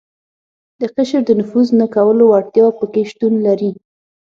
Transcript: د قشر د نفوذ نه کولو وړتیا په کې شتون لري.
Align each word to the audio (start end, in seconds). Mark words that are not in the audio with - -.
د 0.79 0.81
قشر 0.95 1.21
د 1.25 1.29
نفوذ 1.39 1.67
نه 1.79 1.87
کولو 1.95 2.23
وړتیا 2.27 2.67
په 2.79 2.85
کې 2.91 3.01
شتون 3.11 3.33
لري. 3.45 3.71